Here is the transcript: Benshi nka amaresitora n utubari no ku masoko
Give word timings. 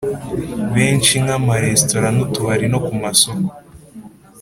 Benshi 0.75 1.13
nka 1.23 1.35
amaresitora 1.39 2.07
n 2.15 2.17
utubari 2.25 2.65
no 2.71 2.79
ku 2.85 2.93
masoko 3.01 3.51